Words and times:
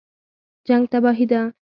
جنګ 0.67 0.83
تباهي 0.91 1.25
ده 1.31 1.41